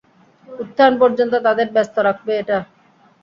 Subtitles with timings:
[0.47, 2.57] উত্থান পর্যন্ত তাদের ব্যস্ত রাখবে এটা।